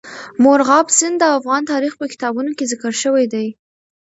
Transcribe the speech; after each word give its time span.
مورغاب 0.43 0.85
سیند 0.97 1.15
د 1.19 1.23
افغان 1.37 1.61
تاریخ 1.71 1.93
په 1.97 2.05
کتابونو 2.11 2.51
کې 2.57 2.69
ذکر 2.71 2.93
شوی 3.03 3.25
دي. 3.33 3.47